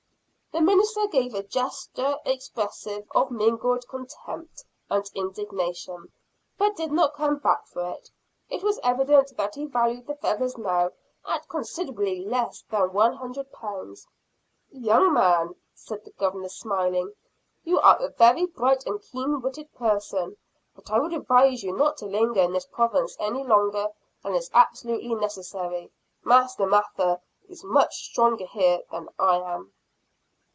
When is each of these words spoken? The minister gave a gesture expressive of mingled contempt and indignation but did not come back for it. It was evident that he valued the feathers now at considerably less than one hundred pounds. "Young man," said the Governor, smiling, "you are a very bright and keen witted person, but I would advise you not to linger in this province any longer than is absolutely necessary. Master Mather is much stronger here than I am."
The 0.53 0.59
minister 0.59 1.07
gave 1.07 1.33
a 1.33 1.43
gesture 1.43 2.17
expressive 2.25 3.07
of 3.15 3.31
mingled 3.31 3.87
contempt 3.87 4.65
and 4.89 5.09
indignation 5.15 6.11
but 6.57 6.75
did 6.75 6.91
not 6.91 7.13
come 7.13 7.37
back 7.37 7.65
for 7.67 7.87
it. 7.89 8.11
It 8.49 8.61
was 8.61 8.77
evident 8.83 9.31
that 9.37 9.55
he 9.55 9.63
valued 9.65 10.07
the 10.07 10.15
feathers 10.15 10.57
now 10.57 10.91
at 11.25 11.47
considerably 11.47 12.25
less 12.25 12.63
than 12.69 12.91
one 12.91 13.13
hundred 13.13 13.49
pounds. 13.53 14.05
"Young 14.69 15.13
man," 15.13 15.55
said 15.73 16.03
the 16.03 16.11
Governor, 16.11 16.49
smiling, 16.49 17.13
"you 17.63 17.79
are 17.79 17.95
a 18.01 18.09
very 18.09 18.45
bright 18.45 18.85
and 18.85 19.01
keen 19.01 19.39
witted 19.41 19.73
person, 19.73 20.35
but 20.75 20.91
I 20.91 20.99
would 20.99 21.13
advise 21.13 21.63
you 21.63 21.71
not 21.73 21.95
to 21.99 22.07
linger 22.07 22.41
in 22.41 22.51
this 22.51 22.67
province 22.67 23.15
any 23.21 23.45
longer 23.45 23.87
than 24.21 24.35
is 24.35 24.51
absolutely 24.53 25.15
necessary. 25.15 25.93
Master 26.25 26.67
Mather 26.67 27.21
is 27.47 27.63
much 27.63 27.95
stronger 28.11 28.45
here 28.45 28.81
than 28.91 29.07
I 29.17 29.37
am." 29.37 29.71